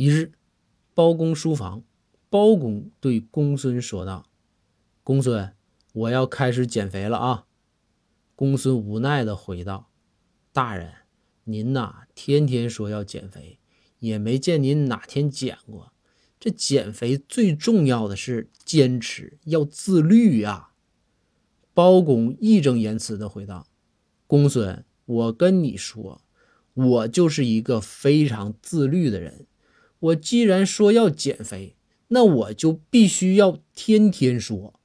[0.00, 0.32] 一日，
[0.94, 1.84] 包公书房，
[2.30, 4.30] 包公对公孙说道
[5.04, 5.52] ：“公孙，
[5.92, 7.44] 我要开始减肥了啊！”
[8.34, 9.90] 公孙无奈的回道
[10.54, 10.90] ：“大人，
[11.44, 13.58] 您呐，天天说要减肥，
[13.98, 15.92] 也没见您哪天减过。
[16.38, 20.70] 这减肥最重要的是坚持，要自律呀。”
[21.74, 23.66] 包公义正言辞的回道
[24.26, 26.22] ：“公孙，我跟你说，
[26.72, 29.44] 我就是一个非常自律的人。”
[30.00, 31.76] 我既然说要减肥，
[32.08, 34.79] 那我就必须要天天说。